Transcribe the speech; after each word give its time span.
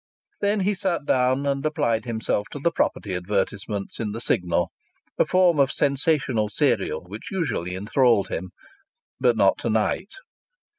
Then 0.39 0.61
he 0.61 0.73
sat 0.73 1.05
down 1.05 1.45
and 1.45 1.63
applied 1.63 2.05
himself 2.05 2.47
to 2.49 2.59
the 2.59 2.71
property 2.71 3.13
advertisements 3.13 3.99
in 3.99 4.13
the 4.13 4.19
Signal, 4.19 4.71
a 5.19 5.25
form 5.25 5.59
of 5.59 5.69
sensational 5.69 6.49
serial 6.49 7.03
which 7.03 7.29
usually 7.29 7.75
enthralled 7.75 8.29
him 8.29 8.49
but 9.19 9.37
not 9.37 9.59
to 9.59 9.69
night. 9.69 10.15